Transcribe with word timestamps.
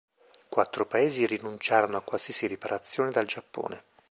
Quattro 0.49 0.87
Paesi 0.87 1.27
rinunciarono 1.27 1.97
a 1.97 2.01
qualsiasi 2.01 2.47
riparazione 2.47 3.11
dal 3.11 3.27
Giappone. 3.27 3.83